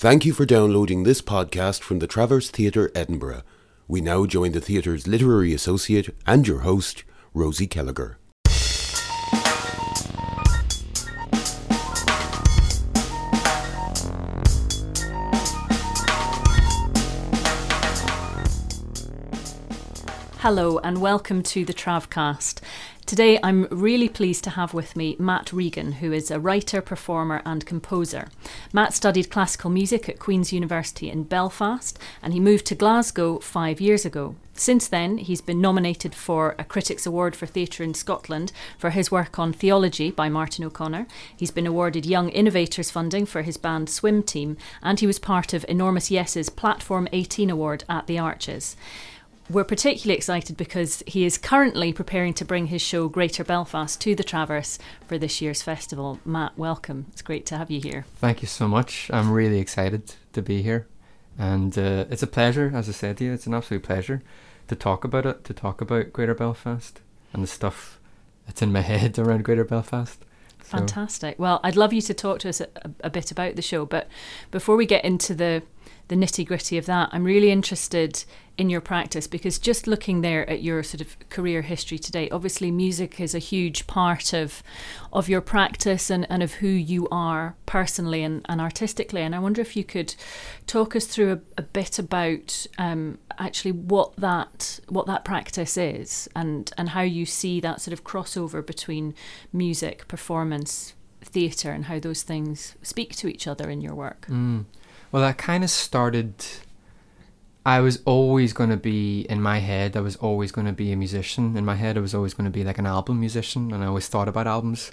[0.00, 3.42] Thank you for downloading this podcast from the Traverse Theatre, Edinburgh.
[3.86, 8.14] We now join the theatre's literary associate and your host, Rosie Kellagher.
[20.38, 22.62] Hello and welcome to the Travcast.
[23.04, 27.42] Today I'm really pleased to have with me Matt Regan, who is a writer, performer,
[27.44, 28.28] and composer.
[28.72, 33.80] Matt studied classical music at Queen's University in Belfast and he moved to Glasgow five
[33.80, 34.36] years ago.
[34.54, 39.10] Since then, he's been nominated for a Critics' Award for Theatre in Scotland for his
[39.10, 41.06] work on Theology by Martin O'Connor.
[41.34, 45.54] He's been awarded Young Innovators funding for his band Swim Team, and he was part
[45.54, 48.76] of Enormous Yes's Platform 18 Award at the Arches.
[49.50, 54.14] We're particularly excited because he is currently preparing to bring his show Greater Belfast to
[54.14, 54.78] the Traverse
[55.08, 56.20] for this year's festival.
[56.24, 57.06] Matt, welcome.
[57.10, 58.04] It's great to have you here.
[58.14, 59.10] Thank you so much.
[59.12, 60.86] I'm really excited to be here.
[61.36, 64.22] And uh, it's a pleasure, as I said to you, it's an absolute pleasure
[64.68, 67.00] to talk about it, to talk about Greater Belfast
[67.32, 67.98] and the stuff
[68.46, 70.24] that's in my head around Greater Belfast.
[70.62, 70.78] So.
[70.78, 71.40] Fantastic.
[71.40, 72.68] Well, I'd love you to talk to us a,
[73.00, 74.06] a bit about the show, but
[74.52, 75.64] before we get into the
[76.10, 77.08] the nitty gritty of that.
[77.12, 78.24] I'm really interested
[78.58, 82.72] in your practice because just looking there at your sort of career history today, obviously
[82.72, 84.64] music is a huge part of
[85.12, 89.22] of your practice and, and of who you are personally and, and artistically.
[89.22, 90.16] And I wonder if you could
[90.66, 96.28] talk us through a, a bit about um, actually what that what that practice is
[96.34, 99.14] and, and how you see that sort of crossover between
[99.52, 104.26] music, performance, theatre and how those things speak to each other in your work.
[104.28, 104.64] Mm.
[105.12, 106.34] Well, that kind of started.
[107.66, 109.96] I was always going to be in my head.
[109.96, 111.56] I was always going to be a musician.
[111.56, 113.86] In my head, I was always going to be like an album musician, and I
[113.86, 114.92] always thought about albums.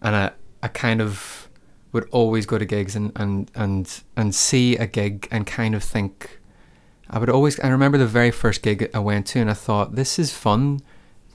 [0.00, 0.30] And I,
[0.62, 1.48] I kind of
[1.92, 5.82] would always go to gigs and and and and see a gig and kind of
[5.82, 6.40] think.
[7.10, 7.58] I would always.
[7.60, 10.80] I remember the very first gig I went to, and I thought this is fun,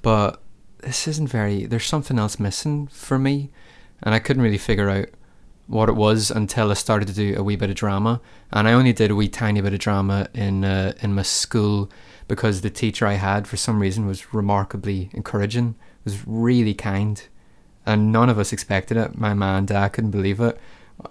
[0.02, 0.42] but
[0.80, 1.66] this isn't very.
[1.66, 3.52] There's something else missing for me,
[4.02, 5.09] and I couldn't really figure out
[5.72, 8.20] what it was until I started to do a wee bit of drama,
[8.52, 11.90] and I only did a wee tiny bit of drama in uh, in my school
[12.28, 17.26] because the teacher I had for some reason was remarkably encouraging, was really kind,
[17.86, 19.18] and none of us expected it.
[19.18, 20.59] My mom and dad couldn't believe it.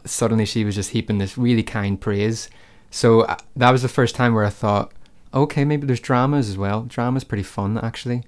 [0.05, 2.51] Suddenly, she was just heaping this really kind praise.
[2.91, 4.93] So uh, that was the first time where I thought,
[5.33, 6.83] okay, maybe there's dramas as well.
[6.83, 8.25] Drama's pretty fun actually,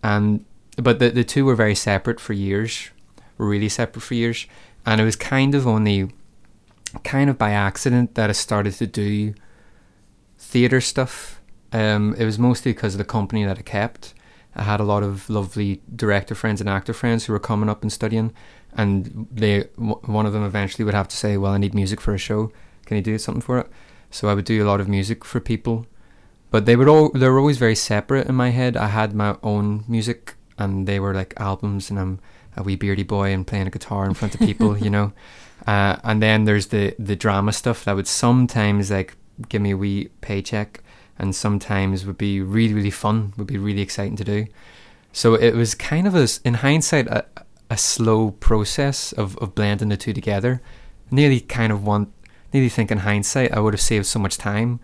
[0.00, 0.44] and
[0.76, 2.90] but the the two were very separate for years,
[3.36, 4.46] really separate for years
[4.86, 6.08] and it was kind of only
[7.02, 9.34] kind of by accident that I started to do
[10.38, 11.42] theatre stuff.
[11.72, 14.14] Um, it was mostly because of the company that I kept.
[14.54, 17.82] I had a lot of lovely director friends and actor friends who were coming up
[17.82, 18.32] and studying,
[18.74, 22.14] and they one of them eventually would have to say, "Well, I need music for
[22.14, 22.52] a show.
[22.86, 23.68] Can you do something for it?"
[24.10, 25.84] So I would do a lot of music for people,
[26.50, 28.76] but they would all they were always very separate in my head.
[28.76, 32.20] I had my own music, and they were like albums, and I'm
[32.56, 35.12] a wee beardy boy and playing a guitar in front of people, you know.
[35.66, 39.16] Uh, and then there's the the drama stuff that would sometimes like
[39.48, 40.80] give me a wee paycheck,
[41.18, 44.46] and sometimes would be really really fun, would be really exciting to do.
[45.12, 47.24] So it was kind of a, in hindsight, a,
[47.70, 50.60] a slow process of, of blending the two together.
[51.10, 52.12] Nearly kind of want,
[52.52, 54.78] nearly think in hindsight, I would have saved so much time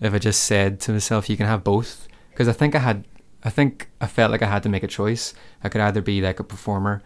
[0.00, 2.08] if I just said to myself, you can have both.
[2.30, 3.04] Because I think I had
[3.44, 5.34] I think I felt like I had to make a choice.
[5.62, 7.02] I could either be like a performer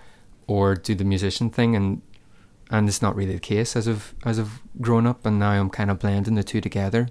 [0.48, 2.02] or do the musician thing and
[2.70, 5.70] and it's not really the case as of as of grown up and now I'm
[5.70, 7.08] kind of blending the two together.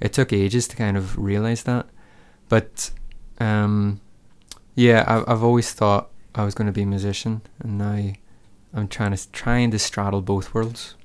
[0.00, 1.86] It took ages to kind of realize that.
[2.48, 2.90] But
[3.38, 4.00] um
[4.74, 8.12] yeah, I I've always thought I was going to be a musician and now
[8.74, 10.96] I'm trying to trying to straddle both worlds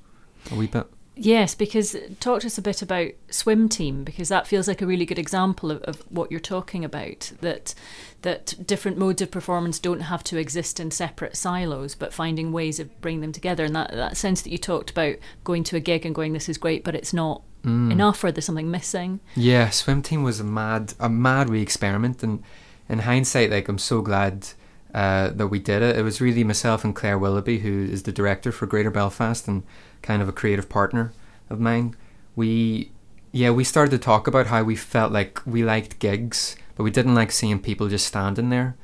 [0.50, 0.86] a wee bit.
[1.18, 4.86] Yes, because talk to us a bit about swim team because that feels like a
[4.86, 7.32] really good example of, of what you're talking about.
[7.40, 7.74] That
[8.20, 12.78] that different modes of performance don't have to exist in separate silos, but finding ways
[12.78, 13.64] of bringing them together.
[13.64, 16.50] And that that sense that you talked about going to a gig and going, "This
[16.50, 17.90] is great," but it's not mm.
[17.90, 19.20] enough, or there's something missing.
[19.34, 22.42] Yeah, swim team was a mad a mad wee experiment, and
[22.90, 24.48] in hindsight, like I'm so glad.
[24.96, 25.94] Uh, that we did it.
[25.94, 29.62] It was really myself and Claire Willoughby, who is the director for Greater Belfast, and
[30.00, 31.12] kind of a creative partner
[31.50, 31.94] of mine,
[32.34, 32.92] we
[33.30, 36.90] yeah, we started to talk about how we felt like we liked gigs, but we
[36.90, 38.74] didn't like seeing people just standing there.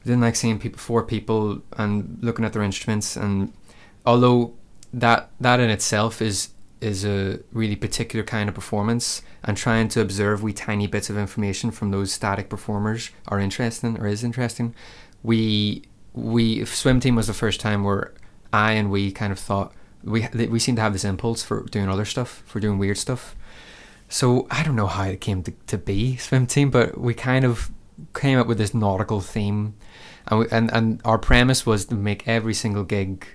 [0.00, 3.52] We didn't like seeing people four people and looking at their instruments and
[4.04, 4.54] although
[4.92, 6.48] that that in itself is
[6.80, 11.16] is a really particular kind of performance and trying to observe we tiny bits of
[11.16, 14.74] information from those static performers are interesting or is interesting.
[15.22, 15.82] We
[16.14, 18.12] we swim team was the first time where
[18.52, 19.72] I and we kind of thought
[20.04, 23.36] we we seem to have this impulse for doing other stuff, for doing weird stuff.
[24.08, 27.44] So I don't know how it came to, to be swim team, but we kind
[27.44, 27.70] of
[28.14, 29.74] came up with this nautical theme,
[30.28, 33.26] and we, and and our premise was to make every single gig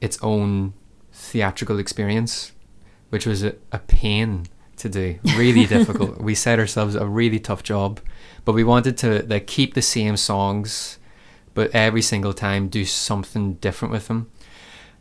[0.00, 0.74] its own
[1.12, 2.52] theatrical experience,
[3.10, 4.46] which was a, a pain
[4.76, 6.20] to do, really difficult.
[6.20, 8.00] We set ourselves a really tough job,
[8.44, 10.98] but we wanted to like keep the same songs,
[11.54, 14.30] but every single time do something different with them.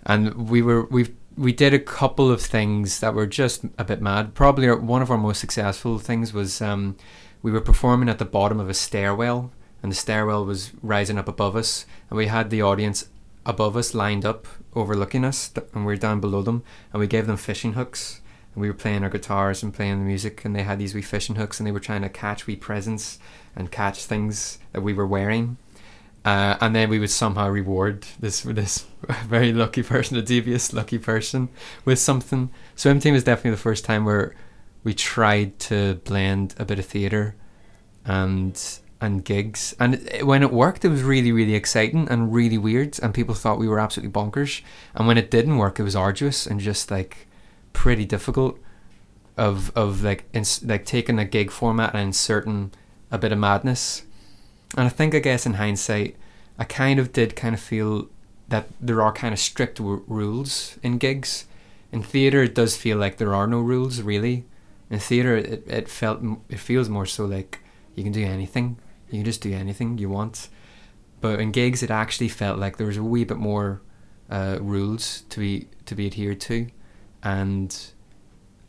[0.06, 4.02] And we were we we did a couple of things that were just a bit
[4.02, 4.34] mad.
[4.34, 6.98] Probably one of our most successful things was um,
[7.42, 9.52] we were performing at the bottom of a stairwell,
[9.82, 13.08] and the stairwell was rising up above us, and we had the audience
[13.46, 16.64] above us lined up overlooking us and we are down below them
[16.94, 18.22] and we gave them fishing hooks
[18.54, 21.02] and we were playing our guitars and playing the music and they had these wee
[21.02, 23.20] fishing hooks and they were trying to catch wee presents
[23.56, 25.58] and catch things that we were wearing
[26.24, 28.86] uh, and then we would somehow reward this this
[29.26, 31.50] very lucky person, a devious lucky person,
[31.84, 32.52] with something.
[32.76, 34.36] Swim Team was definitely the first time where
[34.84, 37.36] we tried to blend a bit of theatre
[38.06, 39.76] and and gigs.
[39.80, 43.00] And when it worked, it was really, really exciting and really weird.
[43.02, 44.62] And people thought we were absolutely bonkers.
[44.94, 47.28] And when it didn't work, it was arduous and just like
[47.74, 48.60] pretty difficult.
[49.38, 52.74] Of of like ins- like taking a gig format and inserting
[53.10, 54.04] a bit of madness.
[54.78, 56.16] And I think I guess in hindsight,
[56.58, 58.10] I kind of did kind of feel
[58.48, 61.46] that there are kind of strict w- rules in gigs.
[61.92, 64.46] In theater, it does feel like there are no rules really.
[64.90, 67.60] In theater, it it felt it feels more so like
[67.96, 68.78] you can do anything
[69.12, 70.48] you can just do anything you want.
[71.20, 73.82] But in gigs, it actually felt like there was a wee bit more
[74.30, 76.68] uh, rules to be to be adhered to,
[77.22, 77.78] and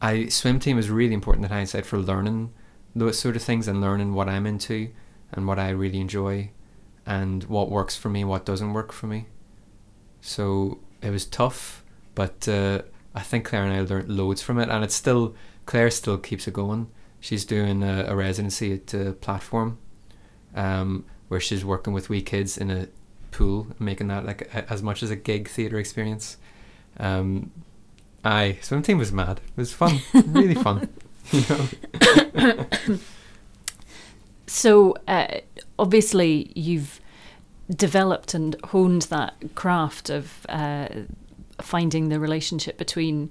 [0.02, 2.52] I swim team is really important in hindsight for learning
[2.94, 4.90] those sort of things and learning what I'm into
[5.32, 6.50] and what I really enjoy,
[7.06, 9.26] and what works for me, what doesn't work for me.
[10.20, 11.84] So it was tough,
[12.14, 12.82] but uh,
[13.14, 15.34] I think Claire and I learned loads from it, and it's still
[15.66, 16.88] Claire still keeps it going.
[17.20, 19.78] She's doing a, a residency at uh, Platform
[20.54, 22.88] um, where she's working with wee kids in a
[23.30, 26.36] pool, making that like a, as much as a gig theatre experience.
[26.98, 27.52] Um,
[28.24, 29.40] aye, swim team was mad.
[29.44, 30.88] It was fun, really fun.
[31.30, 32.98] You know.
[34.52, 35.38] So uh,
[35.78, 37.00] obviously you've
[37.74, 40.88] developed and honed that craft of uh,
[41.60, 43.30] finding the relationship between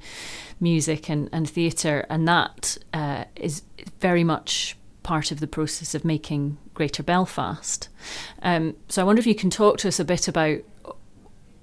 [0.59, 3.62] music and, and theatre, and that uh, is
[4.00, 7.89] very much part of the process of making Greater Belfast.
[8.41, 10.59] Um, so I wonder if you can talk to us a bit about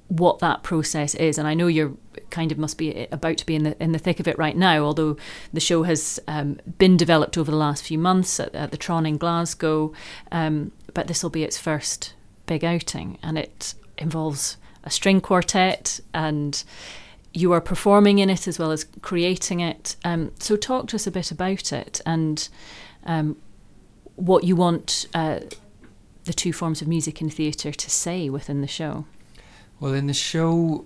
[0.08, 1.38] what that process is.
[1.38, 1.94] And I know you're
[2.30, 4.56] kind of must be about to be in the in the thick of it right
[4.56, 4.84] now.
[4.84, 5.16] Although
[5.52, 9.06] the show has um, been developed over the last few months at, at the Tron
[9.06, 9.92] in Glasgow,
[10.32, 12.14] um, but this will be its first
[12.46, 16.62] big outing, and it involves a string quartet and.
[17.34, 19.96] You are performing in it as well as creating it.
[20.02, 22.48] Um, so, talk to us a bit about it and
[23.04, 23.36] um,
[24.16, 25.40] what you want uh,
[26.28, 29.06] the two forms of music and theatre to say within the show.
[29.80, 30.84] Well, in the show,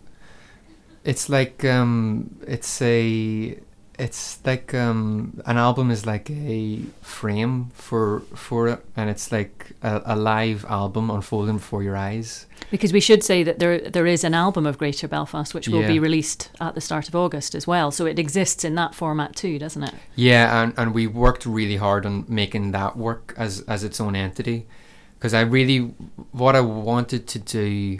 [1.04, 3.58] it's like um, it's a
[3.98, 9.72] it's like um, an album is like a frame for for it, and it's like
[9.82, 12.46] a, a, live album unfolding before your eyes.
[12.70, 15.82] Because we should say that there there is an album of Greater Belfast which will
[15.82, 15.88] yeah.
[15.88, 19.36] be released at the start of August as well, so it exists in that format
[19.36, 19.94] too, doesn't it?
[20.16, 24.16] Yeah, and and we worked really hard on making that work as as its own
[24.16, 24.66] entity,
[25.18, 25.94] because I really
[26.32, 27.98] what I wanted to do.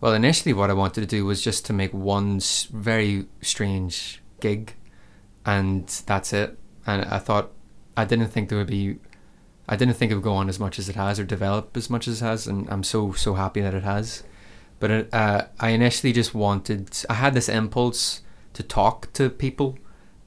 [0.00, 2.40] Well, initially, what I wanted to do was just to make one
[2.72, 4.74] very strange gig
[5.44, 6.58] and that's it.
[6.86, 7.50] And I thought
[7.96, 8.98] I didn't think there would be
[9.68, 11.88] I didn't think it would go on as much as it has or develop as
[11.88, 14.24] much as it has, and I'm so so happy that it has.
[14.78, 18.22] But uh, I initially just wanted I had this impulse
[18.54, 19.78] to talk to people,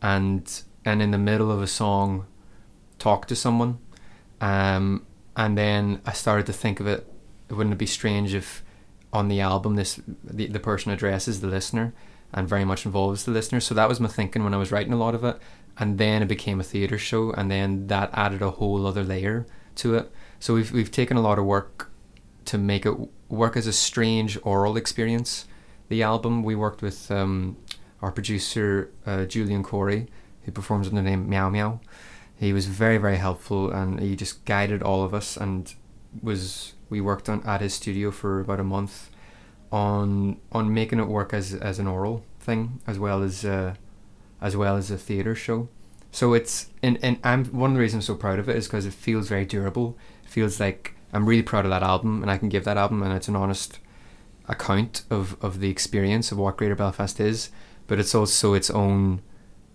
[0.01, 0.50] and
[0.86, 2.27] and in the middle of a song,
[3.00, 3.80] talk to someone,
[4.39, 7.08] um, and then I started to think of it.
[7.50, 8.62] Wouldn't it be strange if
[9.13, 11.93] on the album this the, the person addresses the listener
[12.34, 13.60] and very much involves the listener.
[13.60, 15.38] So that was my thinking when I was writing a lot of it.
[15.77, 19.48] And then it became a theatre show, and then that added a whole other layer
[19.75, 20.12] to it.
[20.39, 21.89] So we've we've taken a lot of work
[22.46, 22.96] to make it
[23.27, 25.48] work as a strange aural experience.
[25.89, 27.58] The album we worked with um,
[28.03, 30.08] our producer uh, Julian Corrie,
[30.43, 31.79] who performs under the name Miaoux Miaoux.
[32.36, 35.38] He was very very helpful, and he just guided all of us.
[35.38, 35.74] And
[36.22, 39.09] was we worked on at his studio for about a month
[39.71, 43.73] on on making it work as as an aural thing as well as uh,
[44.39, 45.67] as well as a theater show.
[46.12, 48.67] So it's and and I'm one of the reasons I'm so proud of it is
[48.67, 49.97] because it feels very durable.
[50.23, 53.01] It feels like I'm really proud of that album and I can give that album
[53.01, 53.79] and it's an honest
[54.47, 57.50] account of, of the experience of what Greater Belfast is,
[57.88, 59.21] but it's also its own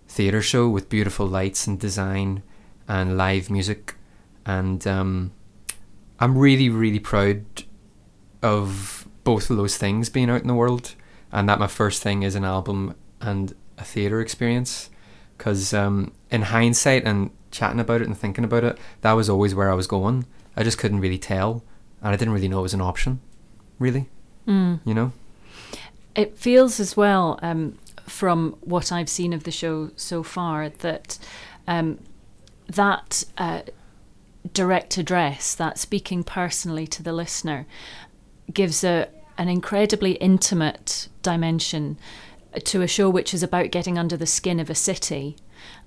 [0.07, 2.43] theatre show with beautiful lights and design
[2.87, 3.95] and live music.
[4.45, 5.31] And um,
[6.19, 7.45] I'm really, really proud
[8.41, 10.95] of both of those things being out in the world,
[11.31, 14.89] and that my first thing is an album and a theatre experience.
[15.37, 19.55] Because um, in hindsight and chatting about it and thinking about it, that was always
[19.55, 20.25] where I was going.
[20.57, 21.63] I just couldn't really tell,
[22.01, 23.21] and I didn't really know it was an option,
[23.77, 24.09] really.
[24.47, 24.81] Mm.
[24.83, 25.11] You know?
[26.15, 31.17] It feels as well, um, from what I've seen of the show so far, that
[31.67, 31.99] um,
[32.67, 33.61] that uh,
[34.53, 37.65] direct address, that speaking personally to the listener,
[38.53, 41.97] gives a an incredibly intimate dimension
[42.65, 45.37] to a show which is about getting under the skin of a city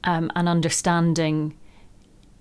[0.05, 1.55] um, and understanding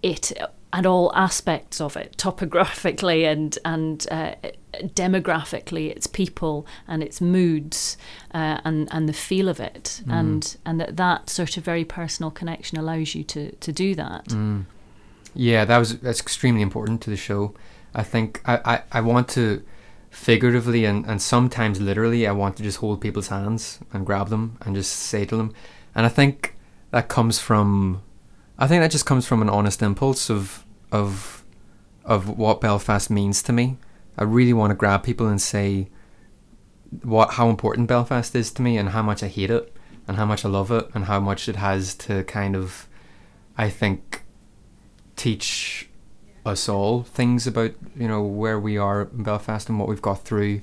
[0.01, 0.31] it
[0.73, 4.35] and all aspects of it, topographically and and uh,
[4.95, 7.97] demographically, its people and its moods
[8.33, 10.13] uh, and and the feel of it, Mm.
[10.19, 14.25] and and that that sort of very personal connection allows you to to do that.
[14.27, 14.65] Mm.
[15.33, 17.53] Yeah, that was that's extremely important to the show.
[17.93, 19.63] I think I, I, I want to
[20.09, 24.57] figuratively and, and sometimes literally I want to just hold people's hands and grab them
[24.61, 25.53] and just say to them.
[25.95, 26.55] And I think
[26.91, 28.01] that comes from
[28.59, 31.45] I think that just comes from an honest impulse of of
[32.03, 33.77] of what Belfast means to me.
[34.17, 35.89] I really want to grab people and say
[37.03, 39.73] what how important Belfast is to me and how much I hate it
[40.07, 42.87] and how much I love it and how much it has to kind of
[43.57, 44.23] I think
[45.21, 45.87] teach
[46.47, 50.23] us all things about you know where we are in Belfast and what we've got
[50.23, 50.61] through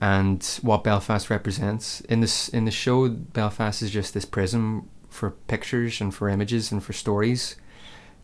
[0.00, 2.00] and what Belfast represents.
[2.00, 6.72] In this in the show Belfast is just this prism for pictures and for images
[6.72, 7.54] and for stories.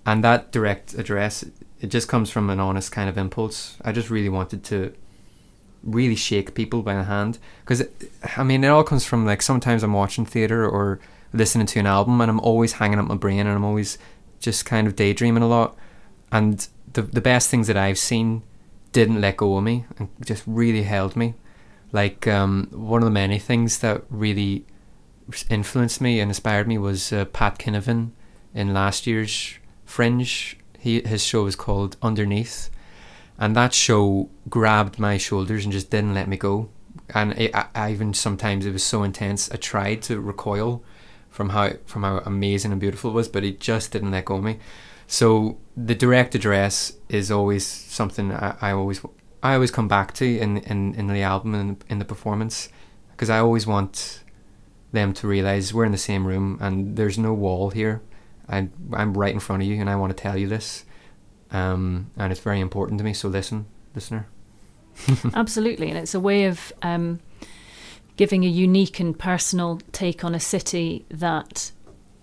[0.05, 1.45] And that direct address
[1.81, 3.77] it just comes from an honest kind of impulse.
[3.85, 4.93] I just really wanted to
[5.85, 7.39] really shake people by the hand.
[7.61, 7.85] Because
[8.37, 10.99] I mean it all comes from like sometimes I'm watching theater or
[11.33, 13.99] listening to an album and I'm always hanging up my brain and I'm always
[14.41, 15.77] just kind of daydreaming a lot.
[16.33, 18.43] And the the best things that I've seen
[18.93, 21.35] didn't let go of me and just really held me.
[21.93, 24.65] Like um, one of the many things that really
[25.49, 28.11] influenced me and inspired me was uh, Pat Kinevane
[28.55, 30.57] in last year's Fringe.
[30.79, 32.71] He his show was called Underneath.
[33.39, 36.69] And that show grabbed my shoulders and just didn't let me go.
[37.15, 40.83] And it, I, I even sometimes it was so intense I tried to recoil
[41.31, 44.37] from how from how amazing and beautiful it was but it just didn't let go
[44.37, 44.59] of me.
[45.07, 49.01] So the direct address is always something I, I always
[49.43, 52.69] I always come back to in in, in the album and in the performance
[53.13, 54.23] because I always want
[54.93, 58.03] them to realize we're in the same room and there's no wall here.
[58.49, 60.85] I, I'm right in front of you and I want to tell you this
[61.53, 64.27] um, and it's very important to me so listen listener.
[65.35, 67.21] Absolutely, and it's a way of um,
[68.17, 71.73] giving a unique and personal take on a city that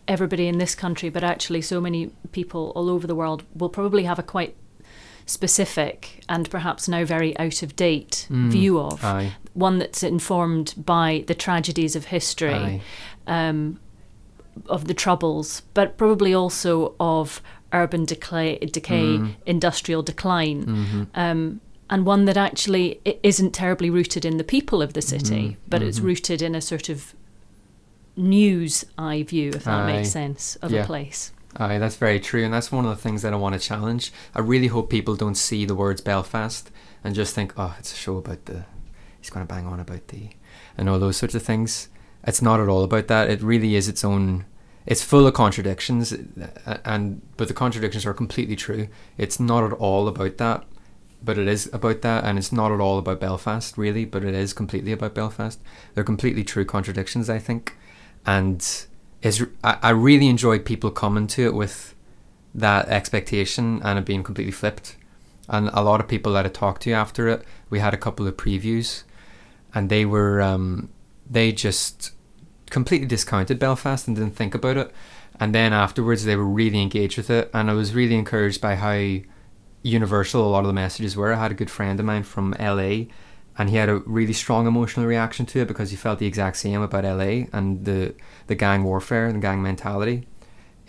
[0.07, 4.03] everybody in this country, but actually so many people all over the world, will probably
[4.03, 4.55] have a quite
[5.25, 8.49] specific and perhaps now very out of date Mm.
[8.49, 9.03] view of.
[9.03, 12.81] aye One that's informed by the tragedies of history,
[13.25, 13.79] um,
[14.67, 17.41] of the troubles, but probably also of
[17.73, 19.35] urban decay, decay Mm.
[19.45, 24.93] industrial decline hmm um, and one that actually isn't terribly rooted in the people of
[24.93, 26.03] the city, Mhm, but it's mhm.
[26.05, 27.13] rooted in a sort of
[28.15, 29.93] news eye view, if that Aye.
[29.97, 30.83] makes sense, of Yeah.
[30.83, 31.31] a place.
[31.55, 34.11] Aye, that's very true, and that's one of the things that I want to challenge.
[34.35, 36.69] I really hope people don't see the words Belfast
[37.03, 38.65] and just think, "Oh, it's a show about the
[39.19, 40.29] he's going to bang on about the,"
[40.77, 41.87] and all those sorts of things.
[42.25, 43.29] It's not at all about that.
[43.29, 44.45] It really is its own.
[44.85, 48.87] It's full of contradictions, uh, and but the contradictions are completely true.
[49.17, 50.63] It's not at all about that,
[51.23, 54.33] but it is about that, and it's not at all about Belfast, really, but it
[54.33, 55.59] is completely about Belfast.
[55.93, 57.75] They're completely true contradictions, I think,
[58.25, 58.61] and
[59.21, 61.95] is I, I really enjoy people coming to it with
[62.53, 64.95] that expectation and it being completely flipped.
[65.49, 68.27] And a lot of people that I talked to after it, we had a couple
[68.27, 69.03] of previews,
[69.73, 70.89] and they were um,
[71.29, 72.11] they just
[72.69, 74.91] completely discounted Belfast and didn't think about it.
[75.39, 78.75] And then afterwards, they were really engaged with it, and I was really encouraged by
[78.75, 79.23] how
[79.87, 81.33] universal a lot of the messages were.
[81.33, 83.05] I had a good friend of mine from LA,
[83.57, 86.57] and he had a really strong emotional reaction to it because he felt the exact
[86.57, 88.13] same about LA and the
[88.47, 90.27] the gang warfare and the gang mentality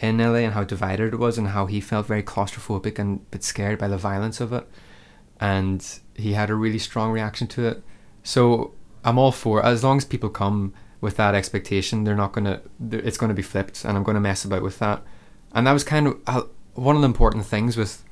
[0.01, 3.23] in LA and how divided it was and how he felt very claustrophobic and a
[3.31, 4.69] bit scared by the violence of it.
[5.41, 7.83] And he had a really strong reaction to it.
[8.23, 8.75] So
[9.05, 12.61] I'm all for as long as people come with that expectation, they're not gonna.
[12.91, 15.03] It's gonna be flipped, and I'm gonna mess about with that.
[15.53, 16.43] And that was kind of uh,
[16.75, 18.05] one of the important things with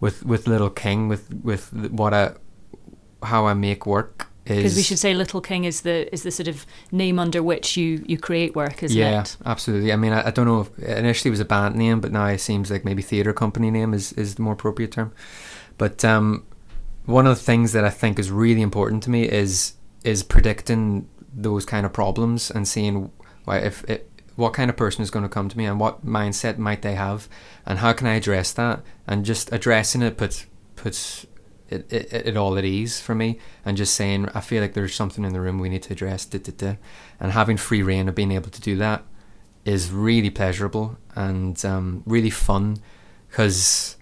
[0.00, 2.32] with with Little King, with with what I
[3.22, 6.30] how I make work is Because we should say Little King is the is the
[6.30, 9.36] sort of name under which you you create work, isn't yeah, it?
[9.44, 9.92] absolutely.
[9.92, 12.26] I mean, I, I don't know if initially it was a band name, but now
[12.26, 15.12] it seems like maybe theatre company name is, is the more appropriate term.
[15.78, 16.44] But um,
[17.06, 19.74] one of the things that I think is really important to me is
[20.04, 23.10] is predicting those kind of problems and seeing
[23.44, 26.06] why if it, what kind of person is going to come to me and what
[26.06, 27.28] mindset might they have
[27.64, 31.26] and how can I address that and just addressing it puts puts
[31.68, 34.94] it, it, it all at ease for me and just saying I feel like there's
[34.94, 36.76] something in the room we need to address da, da, da.
[37.18, 39.02] and having free rein of being able to do that
[39.64, 42.76] is really pleasurable and um, really fun
[43.28, 43.96] because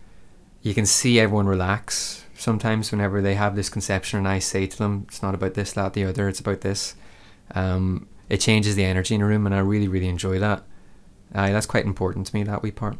[0.62, 4.76] you can see everyone relax sometimes whenever they have this conception and I say to
[4.76, 6.96] them it's not about this that the other it's about this
[7.54, 10.62] um, it changes the energy in a room and I really really enjoy that
[11.34, 12.96] uh, that's quite important to me that wee part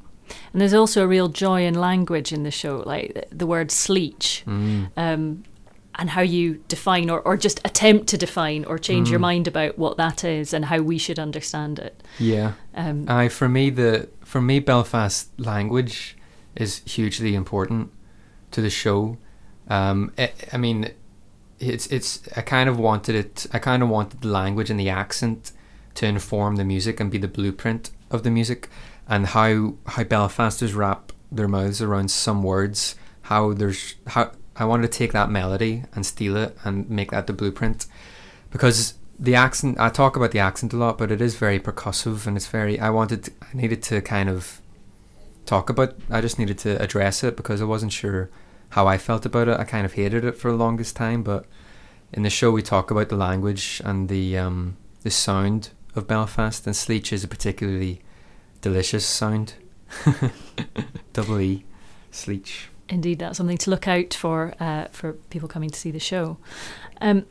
[0.53, 4.43] And there's also a real joy in language in the show, like the- word sleech,
[4.45, 4.89] mm.
[4.97, 5.45] um,
[5.97, 9.29] and how you define or, or just attempt to define or change your Mm.
[9.31, 12.03] mind about what that is and how we should understand it.
[12.19, 16.17] yeah Um, Aye, for me the for me Belfast language
[16.57, 17.91] is hugely important
[18.51, 19.19] to the show.
[19.69, 20.91] Um, I, I mean,
[21.59, 23.47] it's it's I kind of wanted it.
[23.53, 25.53] I kind of wanted the language and the accent
[25.95, 28.69] to inform the music and be the blueprint of the music,
[29.09, 32.97] and how how Belfasters wrap their mouths around some words.
[33.23, 37.27] How there's how I wanted to take that melody and steal it and make that
[37.27, 37.87] the blueprint,
[38.51, 42.27] because the accent I talk about the accent a lot, but it is very percussive
[42.27, 42.79] and it's very.
[42.79, 44.61] I wanted, I needed to kind of
[45.47, 45.95] talk about.
[46.11, 48.31] I just needed to address it because I wasn't sure
[48.75, 49.59] how I felt about it.
[49.59, 51.47] I kind of hated it for the longest time, but
[52.13, 56.67] in the show we talk about the language and the um, the sound of Belfast,
[56.67, 58.01] and Sleech is a particularly
[58.61, 59.55] delicious sound.
[61.13, 61.65] Double E,
[62.11, 62.67] Sleech.
[62.89, 66.39] Indeed, that's something to look out for uh, for people coming to see the show.
[67.01, 67.27] Um,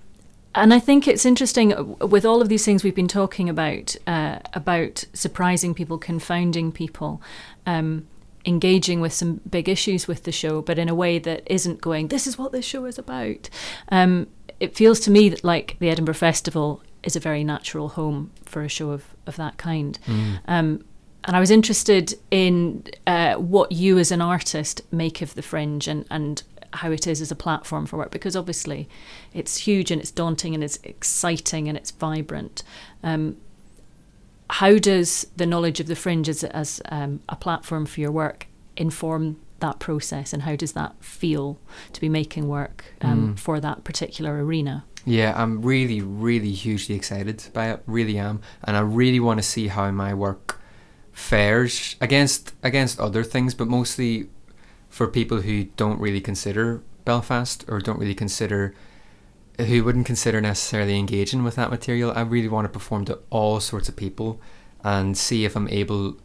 [0.56, 3.98] and I think it's interesting uh, with all of these things we've been talking about
[4.08, 7.22] uh, about surprising people, confounding people,
[7.66, 8.08] um,
[8.46, 12.10] engaging with some big issues with the show, but in a way that isn't going.
[12.10, 13.50] This is what this show is about.
[13.89, 14.28] Um,
[14.60, 18.62] it feels to me that like the Edinburgh Festival is a very natural home for
[18.62, 20.00] a show of of that kind.
[20.06, 20.39] Mm.
[20.48, 20.86] Um,
[21.26, 25.88] and I was interested in uh, what you as an artist make of the Fringe
[25.88, 28.89] and, and how it is as a platform for work, because obviously
[29.34, 32.63] it's huge and it's daunting and it's exciting and it's vibrant.
[33.04, 33.38] Um,
[34.60, 38.46] how does the knowledge of the Fringe as, as um, a platform for your work
[38.78, 41.58] inform that process, and how does that feel
[41.94, 43.39] to be making work um, Mm.
[43.39, 44.84] for that particular arena?
[45.06, 47.82] Yeah, I'm really, really hugely excited by it.
[47.88, 50.60] Really am, and I really want to see how my work
[51.12, 54.28] fares against against other things, but mostly
[54.89, 58.74] for people who don't really consider Belfast or don't really consider
[59.60, 62.12] who wouldn't consider necessarily engaging with that material.
[62.16, 64.42] I really want to perform to all sorts of people
[64.84, 66.18] and see if I'm able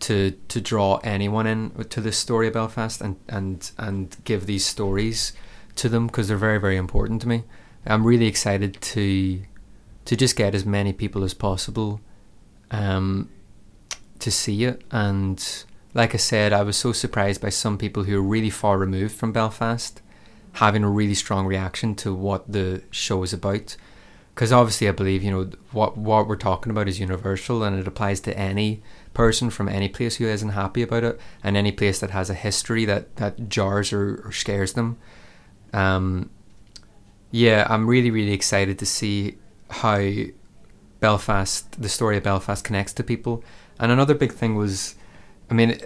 [0.00, 4.66] to to draw anyone in to this story of Belfast and and and give these
[4.66, 5.32] stories
[5.76, 7.44] to them because they're very very important to me.
[7.86, 9.42] I'm really excited to
[10.04, 12.00] to just get as many people as possible
[12.72, 13.28] um,
[14.18, 14.82] to see it.
[14.90, 18.78] And like I said, I was so surprised by some people who are really far
[18.78, 20.01] removed from Belfast
[20.54, 23.76] having a really strong reaction to what the show is about.
[24.34, 27.86] Because obviously, I believe you know what what we're talking about is universal, and it
[27.86, 32.00] applies to any person from any place who isn't happy about it, and any place
[32.00, 34.96] that has a history that that jars or, or scares them.
[35.74, 36.30] Um,
[37.30, 39.36] yeah, I'm really really excited to see
[39.68, 40.00] how
[41.00, 43.42] Belfast, the story of Belfast, connects to people.
[43.78, 44.94] And another big thing was,
[45.50, 45.78] I mean,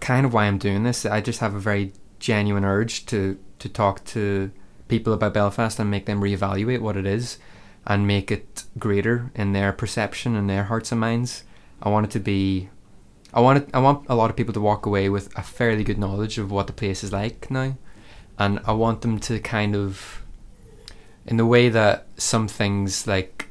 [0.00, 1.06] kind of why I'm doing this.
[1.06, 4.50] I just have a very genuine urge to to talk to
[4.88, 7.38] people about Belfast and make them reevaluate what it is
[7.86, 11.44] and make it greater in their perception and their hearts and minds.
[11.82, 12.70] I want it to be
[13.32, 15.84] I want it, I want a lot of people to walk away with a fairly
[15.84, 17.76] good knowledge of what the place is like now.
[18.38, 20.22] And I want them to kind of
[21.26, 23.48] in the way that some things like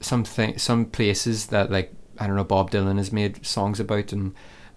[0.00, 4.34] some some places that like I don't know Bob Dylan has made songs about and